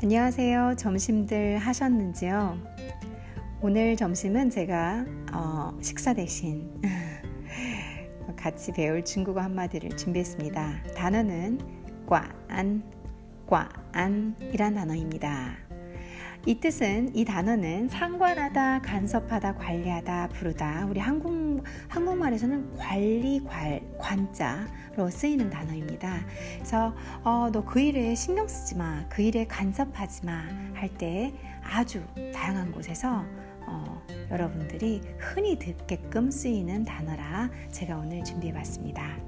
[0.00, 0.76] 안녕하세요.
[0.78, 2.56] 점심들 하셨는지요?
[3.60, 6.80] 오늘 점심은 제가 어, 식사 대신
[8.38, 10.84] 같이 배울 중국어 한마디를 준비했습니다.
[10.94, 11.58] 단어는
[12.06, 12.84] 꽈안,
[13.48, 15.67] 꽈안이란 단어입니다.
[16.48, 20.86] 이 뜻은 이 단어는 상관하다, 간섭하다, 관리하다, 부르다.
[20.88, 26.20] 우리 한국 한국말에서는 관리 관 관자로 쓰이는 단어입니다.
[26.56, 32.02] 그래서 어, 너 그 일에 신경 쓰지 마, 그 일에 간섭하지 마 할 때 아주
[32.32, 33.26] 다양한 곳에서
[33.66, 39.18] 어, 여러분들이 흔히 듣게끔 쓰이는 단어라 제가 오늘 준비해봤습니다.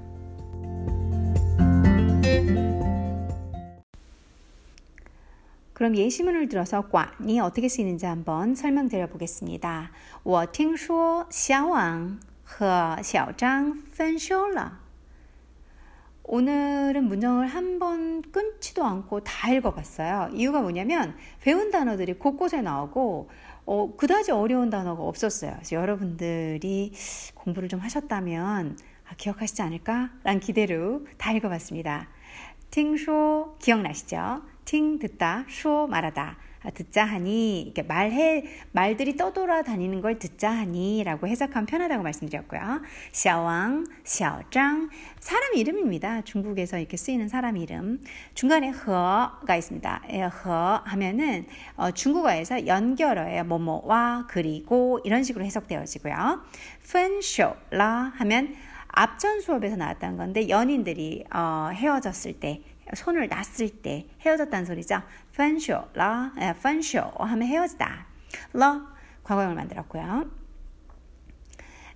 [5.80, 9.90] 그럼 예시문을 들어서 꽌이 어떻게 쓰이는지 한번 설명드려 보겠습니다.
[10.22, 14.78] 我听说小王和小张分手了.
[16.28, 20.30] 오늘은 문장을 한 번 끊지도 않고 다 읽어봤어요.
[20.32, 23.28] 이유가 뭐냐면 배운 단어들이 곳곳에 나오고
[23.66, 25.52] 어, 그다지 어려운 단어가 없었어요.
[25.56, 26.92] 그래서 여러분들이
[27.34, 30.10] 공부를 좀 하셨다면 아, 기억하시지 않을까?
[30.24, 32.08] 라는 기대로 다 읽어봤습니다.
[32.70, 34.42] 팅쇼 기억나시죠?
[34.65, 36.37] 팅 듣다, 쇼 말하다.
[36.63, 42.81] 아, 듣자 하니 이렇게 말해 말들이 떠돌아 다니는 걸 듣자 하니라고 해석하면 편하다고 말씀드렸고요.
[43.11, 46.21] 샤왕, 샤오장 사람 이름입니다.
[46.21, 47.99] 중국에서 이렇게 쓰이는 사람 이름.
[48.35, 50.03] 중간에 허가 있습니다.
[50.11, 53.43] 예, 허 하면은 어, 중국어에서 연결어예요.
[53.45, 56.43] 뭐뭐와 그리고 이런 식으로 해석되어지고요.
[56.91, 58.55] 펀쇼라 하면
[58.89, 62.61] 앞전 수업에서 나왔던 건데 연인들이 어, 헤어졌을 때
[62.94, 65.02] 손을 놨을 때 헤어졌다는 소리죠.
[65.32, 68.06] 分手了, 分手 하면 헤어지다.
[68.54, 70.30] 了 과거형을 만들었고요.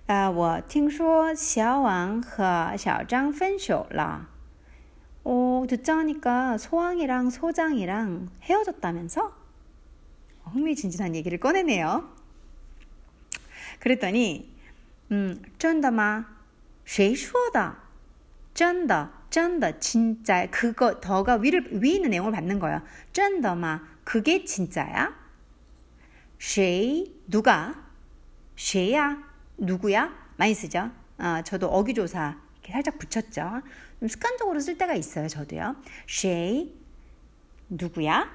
[0.07, 4.27] 我听说小王和小张分手了.
[5.23, 9.33] 어, 듣자니까 소왕이랑 소장이랑 헤어졌다면서?
[10.43, 12.09] 흥미진진한 얘기를 꺼내네요.
[13.79, 14.53] 그랬더니,
[15.11, 16.25] 음, 真的吗?
[16.83, 17.77] 谁说的?
[18.53, 19.14] 真的.
[19.36, 22.80] 쩐더 진짜 그거 더가 위를 위에 있는 내용을 받는 거예요.
[23.12, 25.14] 真的吗 그게 진짜야?
[26.38, 27.74] 谁 누가?
[28.56, 29.18] 谁呀
[29.58, 30.10] 누구야?
[30.38, 30.90] 많이 쓰죠.
[31.18, 33.60] 아, 저도 어기조사 이렇게 살짝 붙였죠.
[34.00, 35.28] 좀 습관적으로 쓸 때가 있어요.
[35.28, 35.76] 저도요.
[36.06, 36.74] 谁
[37.68, 38.30] 누구야?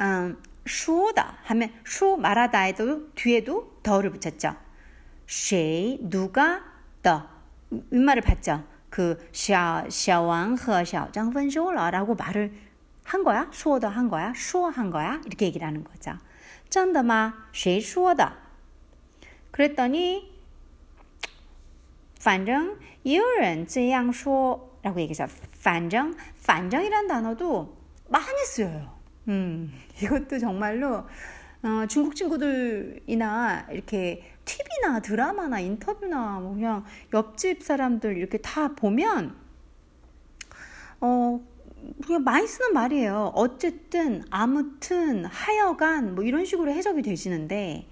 [0.00, 4.54] 음, 说的 하면 说 말하다에도 뒤에도 的를 붙였죠.
[5.26, 6.62] 谁 누가
[7.02, 7.28] 的
[7.72, 8.75] 음, 윗말을 봤죠.
[8.95, 12.53] 그 샤, 샤왕和小张分手了라고 말을
[13.03, 13.47] 한 거야?
[13.51, 14.33] 수어도 한 거야?
[14.35, 15.21] 수어한 거야?
[15.25, 16.17] 이렇게 얘기를 하는 거죠.
[16.69, 17.47] 真的吗?
[17.51, 18.33] 谁说的?
[19.51, 20.31] 그랬더니
[22.19, 27.75] 反正也有人这样说라고 얘기해서 反正反正이란 단어도
[28.09, 28.99] 많이 쓰여요.
[29.27, 29.71] 음,
[30.01, 31.05] 이것도 정말로
[31.63, 39.36] 어, 중국 친구들이나 이렇게 TV나 드라마나 인터뷰나 뭐 그냥 옆집 사람들 이렇게 다 보면
[41.00, 41.40] 어
[42.04, 43.32] 그냥 많이 쓰는 말이에요.
[43.34, 47.86] 어쨌든 아무튼 하여간 뭐 이런 식으로 해석이 되시는데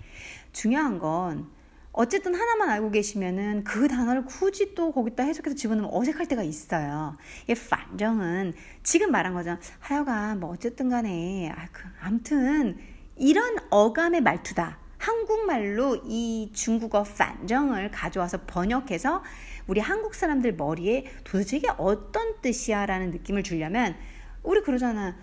[0.52, 1.52] 중요한 건
[1.92, 7.16] 어쨌든 하나만 알고 계시면은 그 단어를 굳이 또 거기다 해석해서 집어넣으면 어색할 때가 있어요.
[7.48, 9.58] 이 반정은 지금 말한 거죠.
[9.78, 12.78] 하여간 뭐 어쨌든 간에 아, 그, 아무튼
[13.16, 14.83] 이런 어감의 말투다.
[15.04, 19.22] 한국말로 이 중국어 반정을 가져와서 번역해서
[19.66, 23.96] 우리 한국 사람들 머리에 도대체 이게 어떤 뜻이야 라는 느낌을 주려면
[24.42, 25.14] 우리 그러잖아.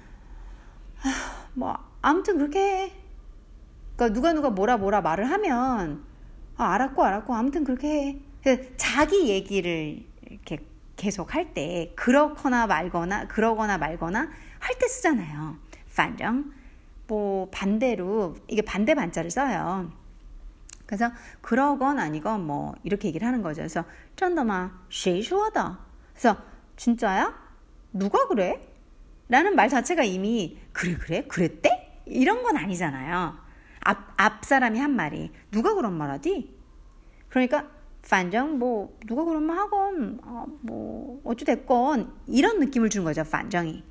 [1.03, 2.91] 아, 뭐 아무튼 그렇게
[3.95, 6.03] 그러니까 누가 누가 뭐라 뭐라 말을 하면
[6.57, 8.19] 아, 알았고 알았고 아무튼 그렇게 해.
[8.43, 10.59] 그 자기 얘기를 이렇게
[10.95, 15.57] 계속 할 때 그렇거나 말거나 그러거나 말거나 할 때 쓰잖아요.
[15.95, 16.51] 반정
[17.11, 19.91] 뭐 반대로 이게 반대 반자를 써요.
[20.85, 21.11] 그래서
[21.41, 23.57] 그러건 아니건 뭐 이렇게 얘기를 하는 거죠.
[23.57, 23.83] 그래서
[24.15, 25.79] 쩐더마 쉐이쇼하다.
[26.13, 26.37] 그래서
[26.77, 27.37] 진짜야?
[27.91, 28.65] 누가 그래?
[29.27, 32.01] 라는 말 자체가 이미 그래 그래 그랬대?
[32.05, 33.37] 이런 건 아니잖아요.
[33.81, 36.57] 앞, 앞 사람이 한 말이 누가 그런 말 하디?
[37.27, 37.67] 그러니까
[38.09, 43.25] 반정 뭐 누가 그런 말 하건 어, 뭐 어찌 됐건 이런 느낌을 주는 거죠.
[43.25, 43.83] 반정이.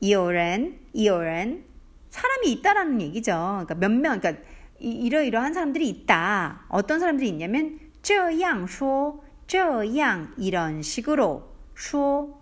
[0.00, 1.68] 이오렌 이오렌
[2.09, 3.31] 사람이 있다라는 얘기죠.
[3.31, 4.43] 그러니까 몇 명, 그러니까
[4.79, 6.65] 이러이러한 사람들이 있다.
[6.69, 9.59] 어떤 사람들이 있냐면 这样说,这
[9.97, 11.43] 样 이런 식으로
[11.75, 12.41] 说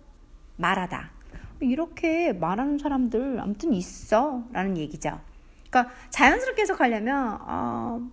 [0.56, 1.10] 말하다.
[1.60, 5.20] 이렇게 말하는 사람들 아무튼 있어라는 얘기죠.
[5.70, 8.10] 그러니까 자연스럽게 해석하려면 어,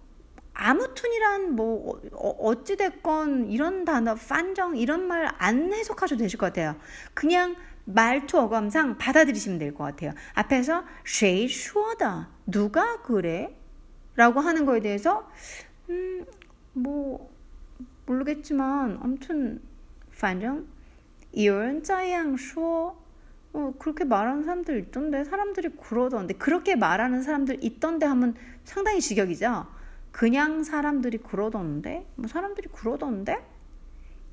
[0.54, 6.76] 아무튼이란 뭐 어, 어찌됐건 이런 단어 판정 이런 말 안 해석하셔도 되실 것 같아요.
[7.14, 10.13] 그냥 말투 어감상 받아들이시면 될 것 같아요.
[10.35, 13.55] 앞에서 쉐이 슈어다 누가 그래?
[14.17, 15.29] 라고 하는 거에 대해서
[15.91, 16.25] 음
[16.75, 17.33] 뭐
[18.07, 19.63] 모르겠지만 아무튼
[20.19, 20.67] 반정
[21.33, 23.03] 이런 짜양 슈어
[23.53, 28.35] 어, 그렇게 말하는 사람들 있던데 사람들이 그러던데 그렇게 말하는 사람들 있던데 하면
[28.65, 29.67] 상당히 직역이죠.
[30.11, 33.45] 그냥 사람들이 그러던데 뭐 사람들이 그러던데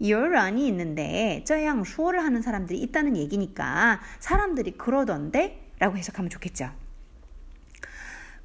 [0.01, 6.71] 열란이 있는데 这样说를 하는 사람들이 있다는 얘기니까 사람들이 그러던데 라고 해석하면 좋겠죠.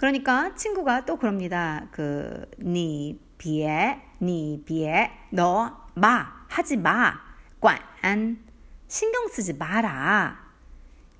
[0.01, 1.87] 그러니까 친구가 또 그럽니다.
[1.91, 7.19] 그, 니, 비에, 니, 비에, 너, 마, 하지 마.
[7.59, 7.77] 관,
[8.87, 10.41] 신경 쓰지 마라.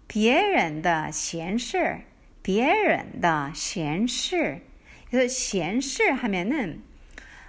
[0.07, 2.01] 别人的闲事,
[2.41, 4.61] 别人的闲事.
[5.11, 6.83] 그래서 闲事 하면은,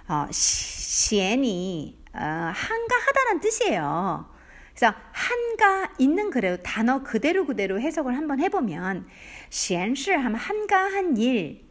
[0.07, 4.28] 어, 闲이, 어, 어, 한가하다는 뜻이에요.
[4.74, 9.06] 그래서 한가 있는 그대로 단어 그대로 그대로 해석을 한번 해보면
[9.50, 11.64] 시엔시 하면 한가한 일,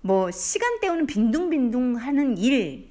[0.00, 2.90] 뭐 시간 때우는 빈둥빈둥하는 일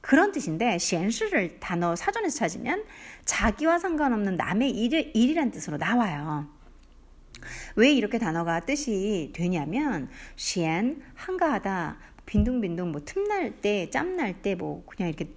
[0.00, 2.84] 그런 뜻인데 시엔시를 단어 사전에서 찾으면
[3.24, 6.46] 자기와 상관없는 남의 일, 일이란 뜻으로 나와요.
[7.76, 15.08] 왜 이렇게 단어가 뜻이 되냐면 시엔 한가하다 빈둥빈둥 뭐 틈날 때 짬날 때 뭐 그냥
[15.10, 15.28] 이렇게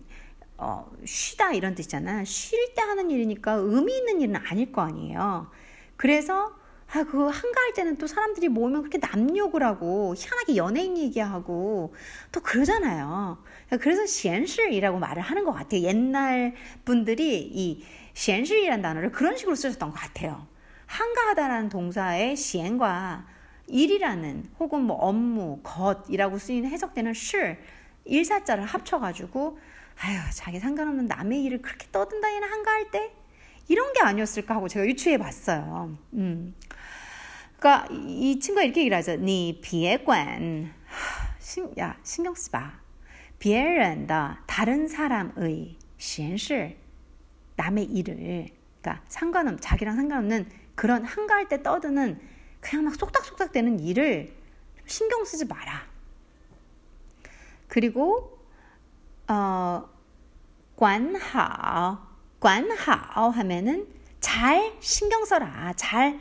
[0.58, 2.24] 어, 쉬다 이런 뜻이잖아.
[2.24, 5.52] 쉴 때 하는 일이니까 의미 있는 일은 아닐 거 아니에요.
[5.96, 6.56] 그래서
[6.90, 11.94] 아, 그 한가할 때는 또 사람들이 모으면 그렇게 남욕을 하고 희한하게 연예인 얘기하고
[12.32, 13.44] 또 그러잖아요.
[13.82, 15.82] 그래서 시엔실이라고 말을 하는 것 같아요.
[15.82, 16.56] 옛날
[16.86, 17.84] 분들이 이
[18.14, 20.48] 시엔실이라는 단어를 그런 식으로 쓰셨던 것 같아요.
[20.86, 23.28] 한가하다라는 동사의 시엔과
[23.68, 27.58] 일이라는 혹은 뭐 업무, 것이라고 쓰이는 해석되는 실
[28.07, 29.59] 일사자를 합쳐가지고
[30.01, 33.13] 아유, 자기 상관없는 남의 일을 그렇게 떠든다 얘는 한가할 때?
[33.69, 35.97] 이런 게 아니었을까 하고 제가 유추해 봤어요.
[36.15, 36.55] 음.
[37.59, 39.13] 그러니까 이 친구가 이렇게 얘기를 하죠.
[39.13, 40.73] 你别管.
[41.39, 42.81] 신, 야, 신경 쓰봐.
[43.39, 46.77] 别人的 다른 사람의 闲事
[47.57, 48.49] 남의 일을
[48.81, 52.21] 그러니까 상관없 자기랑 상관없는 그런 한가할 때 떠드는
[52.61, 54.35] 그냥 막 쏙닥쏙닥 되는 일을
[54.87, 55.86] 신경 쓰지 마라.
[57.68, 58.40] 그리고
[59.28, 59.84] 어,
[60.76, 62.08] 관하
[62.40, 63.88] 관하 하면은
[64.20, 65.74] 잘 신경 써라.
[65.76, 66.20] 잘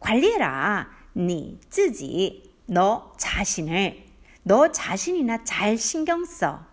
[0.00, 0.88] 관리해라.
[1.14, 4.04] 네, 니, 自己,너 자신을
[4.44, 6.64] 너 자신이나 잘 신경 써.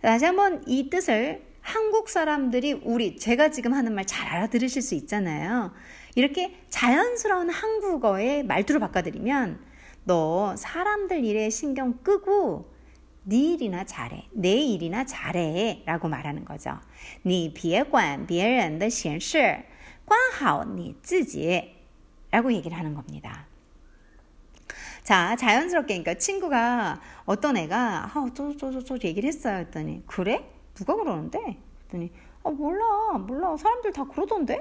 [0.00, 5.72] 다시 한번 이 뜻을 한국 사람들이 우리 제가 지금 하는 말 잘 알아들으실 수 있잖아요.
[6.14, 9.60] 이렇게 자연스러운 한국어의 말투로 바꿔드리면
[10.04, 12.72] 너 사람들 일에 신경 끄고
[13.27, 14.27] 네 일이나 잘해.
[14.31, 15.83] 내 일이나 잘해.
[15.85, 16.77] 라고 말하는 거죠.
[17.23, 19.63] 你别管别人的闲事,
[20.05, 21.73] 管好你自己.
[22.31, 23.45] 라고 얘기를 하는 겁니다.
[25.03, 29.57] 자, 자연스럽게, 그러니까 친구가 어떤 애가, 아, 저, 저, 저, 저 얘기를 했어요.
[29.57, 30.49] 했더니, 그래?
[30.73, 31.57] 누가 그러는데?
[31.83, 32.11] 했더니,
[32.43, 33.17] 아, 몰라.
[33.19, 33.55] 몰라.
[33.55, 34.55] 사람들 다 그러던데?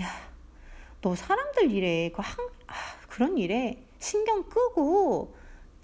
[0.00, 0.06] 야,
[1.00, 2.36] 너 사람들 일에, 그 한,
[2.66, 2.74] 아,
[3.08, 5.34] 그런 일에 신경 끄고,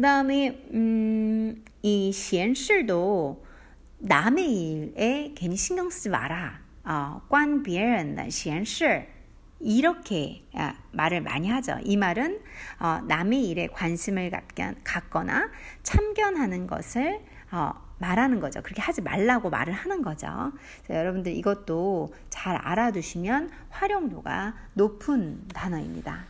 [0.00, 3.44] 그 다음에 음, 이 시엔실도
[3.98, 6.60] 남의 일에 괜히 신경 쓰지 마라.
[6.84, 9.06] 어, 关别人的闲事
[9.58, 11.78] 이렇게 아, 말을 많이 하죠.
[11.82, 12.40] 이 말은
[12.78, 14.30] 어, 남의 일에 관심을
[14.84, 15.50] 갖거나
[15.82, 18.62] 참견하는 것을 어, 말하는 거죠.
[18.62, 20.52] 그렇게 하지 말라고 말을 하는 거죠.
[20.90, 26.29] 여러분들 이것도 잘 알아두시면 활용도가 높은 단어입니다.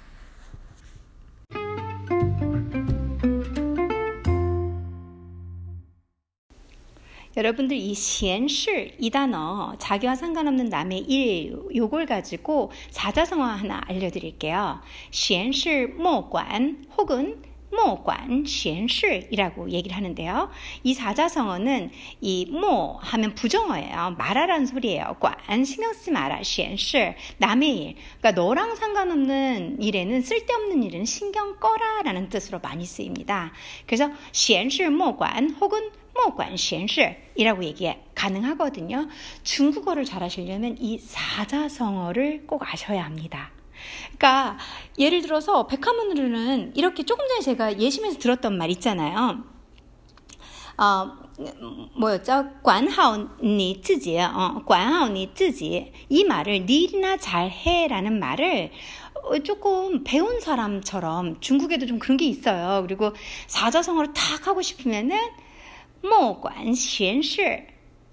[7.42, 14.80] 여러분들 이 시엔실 이 단어 자기와 상관없는 남의 일 요걸 가지고 자자성어 하나 알려드릴게요.
[15.10, 20.52] 시엔실 모관 혹은 모관 시엔실이라고 얘기를 하는데요.
[20.84, 24.16] 이 사자성어는 이 모 하면 부정어예요.
[24.20, 25.16] 말하라는 소리예요.
[25.20, 26.44] 관 신경 쓰지 마라.
[26.44, 27.96] 시엔실 남의 일.
[28.20, 33.52] 그러니까 너랑 상관없는 일에는 쓸데없는 일은 신경 꺼라라는 뜻으로 많이 쓰입니다.
[33.88, 39.08] 그래서 시엔실 모관 혹은 모관 현실이라고 얘기해 가능하거든요.
[39.44, 43.52] 중국어를 잘하시려면 이 사자성어를 꼭 아셔야 합니다.
[44.18, 44.58] 그러니까
[45.00, 49.44] 예를 들어서 백화문으로는 이렇게 조금 전에 제가 예심에서 들었던 말 있잖아요.
[50.78, 51.12] 어,
[51.96, 52.50] 뭐였죠?
[52.64, 55.92] 관하오니 쯔지, 어, 관하오니 쯔지.
[56.10, 58.72] 이 말을 니나 잘해라는 말을
[59.24, 62.82] 어, 조금 배운 사람처럼 중국에도 좀 그런 게 있어요.
[62.84, 63.12] 그리고
[63.48, 65.18] 사자성어를 탁 하고 싶으면은
[66.03, 67.67] 莫管闲事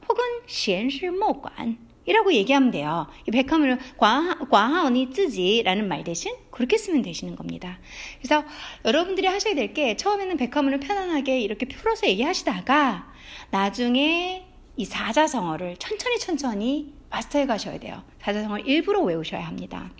[0.07, 3.07] 혹은 闲事莫管 이라고 얘기하면 돼요.
[3.25, 7.79] 이 백화문을 과하오니 쯔지라는 말 대신 그렇게 쓰면 되시는 겁니다.
[8.19, 8.43] 그래서
[8.83, 13.13] 여러분들이 하셔야 될 게 처음에는 백화문을 편안하게 이렇게 풀어서 얘기하시다가
[13.51, 14.45] 나중에
[14.75, 18.03] 이 사자성어를 천천히 천천히 마스터해 가셔야 돼요.
[18.21, 19.91] 사자성어를 일부러 외우셔야 합니다.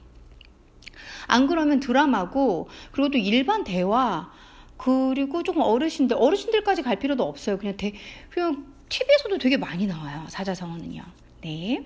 [1.27, 4.29] 안 그러면 드라마고 그리고 또 일반 대화
[4.77, 7.57] 그리고 조금 어르신들 어르신들까지 갈 필요도 없어요.
[7.57, 7.93] 그냥 대,
[8.29, 10.25] 그냥 TV에서도 되게 많이 나와요.
[10.27, 11.03] 사자성어는요.
[11.41, 11.85] 네.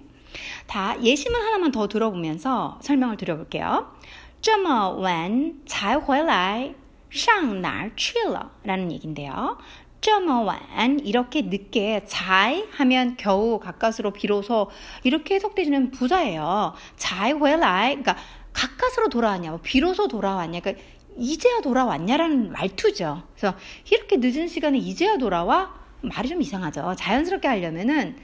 [0.67, 3.95] 다 예시문 하나만 더 들어보면서 설명을 드려볼게요.
[4.41, 6.73] 这么晚才回来
[7.09, 8.51] 上哪儿去了?
[8.63, 9.57] 라는 얘기인데요.
[9.99, 14.69] 这么晚 이렇게 늦게 才 하면 겨우 가까스로 비로소
[15.03, 16.73] 이렇게 해석되지는 부사예요.
[16.97, 18.15] 才回来 그러니까
[18.53, 20.83] 가까스로 돌아왔냐, 뭐 비로소 돌아왔냐, 그러니까
[21.18, 23.22] 이제야 돌아왔냐라는 말투죠.
[23.36, 23.56] 그래서
[23.90, 26.94] 이렇게 늦은 시간에 이제야 돌아와 말이 좀 이상하죠.
[26.96, 28.16] 자연스럽게 하려면은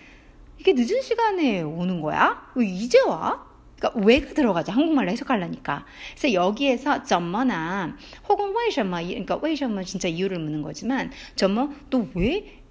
[0.58, 2.50] 이게 늦은 시간에 오는 거야?
[2.54, 3.46] 왜 이제 와?
[3.78, 4.72] 그러니까 왜가 들어가죠.
[4.72, 5.84] 한국말로 해석하려니까.
[6.10, 7.96] 그래서 여기에서 점머나
[8.28, 12.62] 혹은 왜셔머 그러니까 왜셔머 진짜 이유를 묻는 거지만 점머 또왜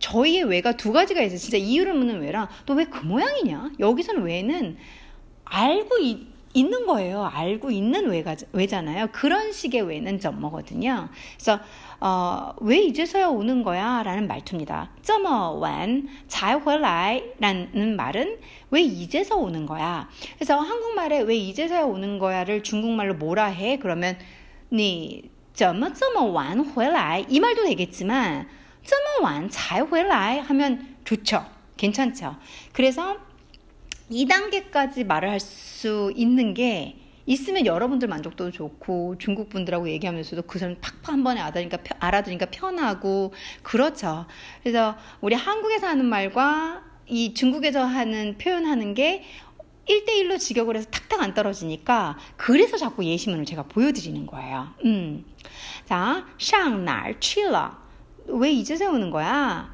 [0.00, 1.38] 저희의 왜가 두 가지가 있어요.
[1.38, 3.72] 진짜 이유를 묻는 왜랑 또 왜 그 모양이냐?
[3.78, 4.76] 여기서는 왜는
[5.44, 6.26] 알고 있,
[6.57, 7.25] 있는 거예요.
[7.25, 9.07] 알고 있는 왜가, 왜잖아요.
[9.11, 11.09] 그런 식의 왜는 점머거든요.
[11.35, 11.59] 그래서
[11.99, 14.03] 어, 왜 이제서야 오는 거야?
[14.03, 14.91] 라는 말투입니다.
[15.01, 18.37] 这么晚才回来 라는 말은
[18.69, 20.09] 왜 이제서 오는 거야?
[20.35, 23.77] 그래서 한국말에 왜 이제서야 오는 거야를 중국말로 뭐라 해?
[23.77, 24.17] 그러면
[24.71, 27.25] 你怎么这么晚回来?
[27.29, 28.47] 이 말도 되겠지만
[28.83, 31.45] 这么晚才回来 하면 좋죠.
[31.77, 32.35] 괜찮죠.
[32.73, 33.17] 그래서
[34.11, 35.66] 2단계까지 말을 할 수
[36.15, 41.77] 있는 게 있으면 여러분들 만족도도 좋고 중국 분들하고 얘기하면서도 그 사람 팍팍 한 번에 알아들으니까,
[41.99, 44.25] 알아들으니까 편하고 그렇죠.
[44.61, 49.23] 그래서 우리 한국에서 하는 말과 이 중국에서 하는 표현하는 게
[49.87, 54.73] 1대1로 직역을 해서 탁탁 안 떨어지니까 그래서 자꾸 예시문을 제가 보여드리는 거예요.
[54.85, 55.25] 음.
[55.85, 57.77] 자, 上哪儿去了?
[58.27, 59.73] 왜 이제 세우는 거야?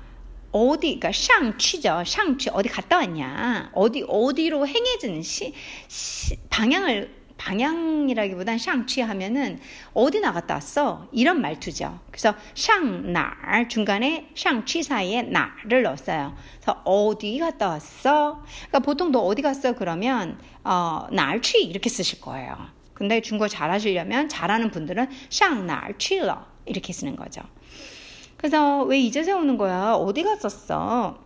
[0.57, 2.05] 어디, 그러니까 샹취죠.
[2.07, 3.71] 샹취 어디 갔다 왔냐?
[3.75, 5.53] 어디 어디로 행해지는 시,
[5.89, 9.59] 시 방향을 방향이라기보단 샹취 하면은
[9.95, 11.09] 어디 나갔다 왔어?
[11.11, 11.99] 이런 말투죠.
[12.09, 16.37] 그래서 샹날 중간에 샹취 사이에 날을 넣었어요.
[16.61, 18.45] 그래서 어디 갔다 왔어?
[18.69, 19.73] 그러니까 보통 너 어디 갔어?
[19.73, 22.57] 그러면 어, 날취 이렇게 쓰실 거예요.
[22.93, 27.43] 근데 중국어 잘하시려면 잘하는 분들은 샹날 취러 이렇게 쓰는 거죠.
[28.44, 29.94] 그래서 왜 이제 세우는 거야?
[29.94, 31.20] 어디 갔었어?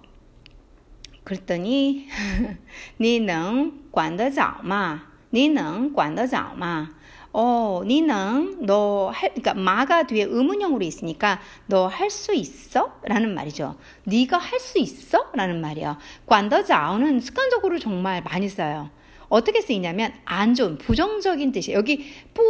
[1.23, 2.07] 그랬더니
[2.99, 5.03] 你能管得着吗?
[5.31, 6.89] 你能管得着吗?
[7.35, 12.99] 어, 니는 너 할, 그러니까 마가 뒤에 의문형으로 있으니까 너 할 수 있어?
[13.03, 13.75] 라는 말이죠.
[14.03, 15.31] 네가 할 수 있어?
[15.33, 15.97] 라는 말이에요.
[16.27, 18.91] 관더자오는 습관적으로 정말 많이 써요.
[19.28, 21.78] 어떻게 쓰이냐면 안 좋은 부정적인 뜻이에요.
[21.78, 22.42] 여기 뿌,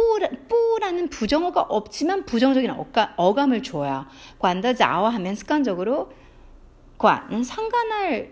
[0.47, 4.05] 뿌라는 부정어가 없지만 부정적인 어가, 어감을 줘요.
[4.39, 6.11] 관더자오 하면 습관적으로
[6.97, 8.31] 관은 상관할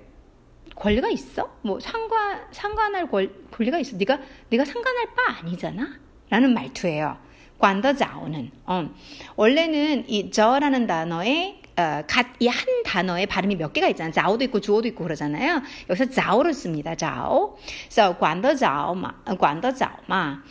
[0.75, 1.49] 권리가 있어?
[1.61, 3.97] 뭐 상관 상관할 권, 권리가 있어?
[3.97, 5.87] 네가 네가 상관할 바 아니잖아?
[6.29, 7.17] 라는 말투예요.
[7.57, 8.89] 관더자오는 어.
[9.35, 12.02] 원래는 이 저라는 단어에 어,
[12.38, 14.12] 이한 단어의 발음이 몇 개가 있잖아요.
[14.12, 15.62] 자오도 있고 주어도 있고 그러잖아요.
[15.88, 16.94] 여기서 자오를 씁니다.
[16.94, 17.56] 자오.
[17.84, 20.42] 그래서 관더자오마, 관더자오마.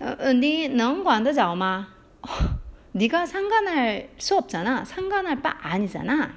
[0.00, 1.86] 어, 니能 관더자오마?
[2.22, 2.28] 어,
[2.92, 4.84] 네가 상관할 수 없잖아.
[4.84, 6.34] 상관할 바 아니잖아.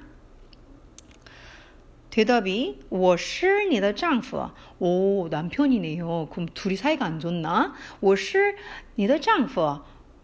[2.09, 4.49] 대답이 我是你的丈夫.
[4.79, 6.29] 오, 남편이네요.
[6.31, 7.73] 그럼 둘이 사이가 안 좋나?
[7.99, 8.55] 我是
[8.95, 9.79] 你的丈夫.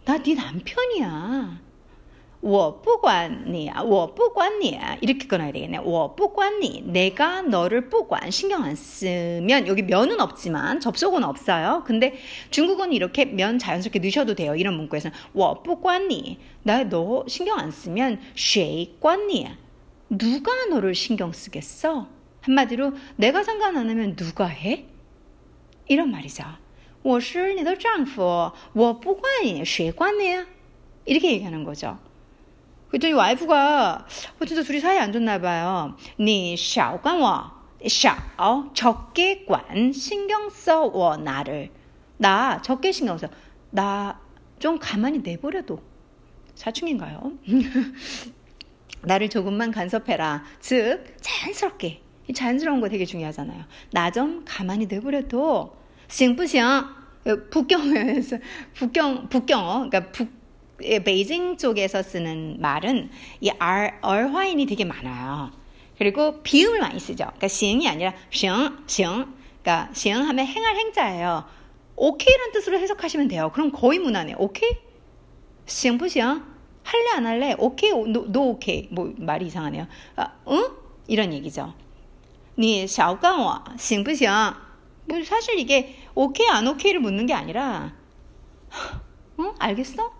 [0.06, 1.60] 나네 남편이야.
[2.42, 5.80] 我不管你,我不管你 이렇게 끊어야 되겠네.
[5.80, 11.84] 我不管你 내가 너를 不管 신경 안 쓰면 여기 면은 없지만 접속은 없어요.
[11.88, 12.14] 근데
[12.52, 14.56] 중국어는 이렇게 면 자연스럽게 넣으셔도 돼요.
[14.56, 19.48] 이런 문구에서는 我不管你나너 신경 안 쓰면 谁管你
[20.10, 22.08] 누가 너를 신경 쓰겠어?
[22.42, 24.86] 한마디로 내가 상관 안 하면 누가 해?
[25.88, 26.44] 이런 말이죠.
[27.02, 30.46] 我是你的丈夫,我不管你,谁管你?
[31.06, 31.98] 이렇게 얘기하는 거죠.
[32.90, 34.06] 그랬더니 와이프가
[34.40, 35.96] 어, 진짜 둘이 사이 안 좋나 봐요.
[36.20, 37.52] 你少管我,
[37.88, 38.16] 少
[38.74, 41.72] 적게 관 신경 써워 나를.
[42.18, 43.28] 나 적게 신경 써.
[43.72, 44.20] 나
[44.60, 45.78] 좀 가만히 내버려둬.
[46.56, 47.34] 사춘인가요?
[49.02, 50.44] 나를 조금만 간섭해라.
[50.60, 52.02] 즉 자연스럽게.
[52.34, 53.66] 자연스러운 거 되게 중요하잖아요.
[53.92, 55.76] 나 좀 가만히 내버려둬.
[56.08, 56.64] 行不行?
[57.52, 58.38] 북경에서
[58.76, 60.30] 북경 북경어 그러니까 북
[60.81, 63.11] 베이징 쪽에서 쓰는 말은
[63.41, 65.51] 이 R, 儿化音이 되게 많아요.
[65.99, 67.25] 그리고 비음을 많이 쓰죠.
[67.25, 68.51] 그러니까 行이 아니라 行,
[68.87, 69.27] 行.
[69.63, 71.45] 그러니까 行 하면 행할 행자예요.
[71.97, 73.51] 오케이란 뜻으로 해석하시면 돼요.
[73.53, 74.37] 그럼 거의 무난해요.
[74.39, 74.71] 오케이?
[75.67, 76.23] 行, 不行?
[76.83, 77.55] 할래, 안 할래?
[77.59, 78.89] 오케이, no, no 오케이.
[78.91, 79.87] 뭐, 말이 이상하네요.
[80.17, 80.69] 아, 응?
[81.07, 81.75] 이런 얘기죠.
[82.59, 84.31] 你, 少管我, 行, 不行?
[85.05, 87.93] 뭐, 사실 이게 오케이, 안 오케이를 묻는 게 아니라,
[89.39, 89.53] 응?
[89.59, 90.20] 알겠어?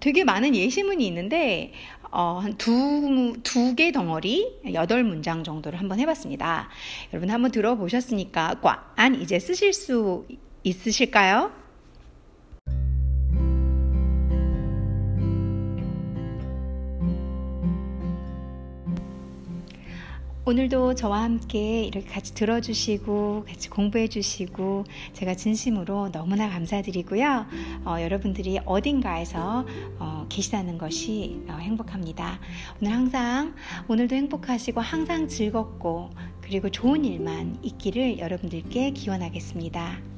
[0.00, 1.72] 되게 많은 예시문이 있는데
[2.10, 6.68] 어, 한 두, 두개 덩어리, 여덟 문장 정도를 한번 해봤습니다.
[7.12, 10.26] 여러분 한번 들어보셨으니까 관 이제 쓰실 수
[10.62, 11.52] 있으실까요?
[20.48, 27.44] 오늘도 저와 함께 이렇게 같이 들어주시고 같이 공부해 주시고 제가 진심으로 너무나 감사드리고요.
[27.84, 29.66] 어, 여러분들이 어딘가에서
[29.98, 32.40] 어, 계시다는 것이 어, 행복합니다.
[32.80, 33.54] 오늘 항상
[33.88, 36.08] 오늘도 행복하시고 항상 즐겁고
[36.40, 40.17] 그리고 좋은 일만 있기를 여러분들께 기원하겠습니다.